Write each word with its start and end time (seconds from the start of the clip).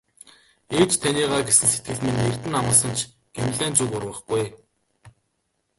Ээж 0.79 0.91
таныгаа 1.01 1.41
гэсэн 1.47 1.67
сэтгэл 1.71 1.99
минь 2.05 2.23
эрдэнэ 2.29 2.57
амласан 2.59 2.93
ч 2.97 2.99
Гималайн 3.33 3.73
зүг 3.77 3.91
урвахгүй 3.95 4.39
ээ. 4.43 4.49